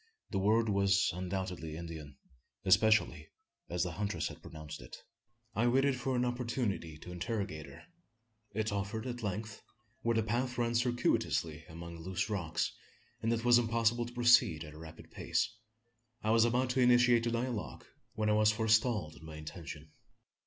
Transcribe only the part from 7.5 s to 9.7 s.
her. It offered at length